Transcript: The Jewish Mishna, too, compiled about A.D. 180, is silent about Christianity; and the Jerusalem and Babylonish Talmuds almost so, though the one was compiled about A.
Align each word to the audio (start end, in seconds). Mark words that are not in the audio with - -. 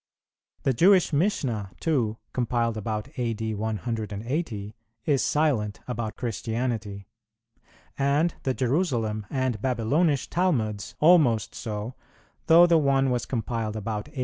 The 0.63 0.73
Jewish 0.73 1.13
Mishna, 1.13 1.73
too, 1.79 2.17
compiled 2.33 2.75
about 2.75 3.09
A.D. 3.17 3.53
180, 3.53 4.75
is 5.05 5.21
silent 5.21 5.79
about 5.87 6.15
Christianity; 6.17 7.05
and 7.99 8.33
the 8.41 8.55
Jerusalem 8.55 9.27
and 9.29 9.61
Babylonish 9.61 10.27
Talmuds 10.27 10.95
almost 10.99 11.53
so, 11.53 11.93
though 12.47 12.65
the 12.65 12.79
one 12.79 13.11
was 13.11 13.27
compiled 13.27 13.75
about 13.75 14.07
A. 14.09 14.19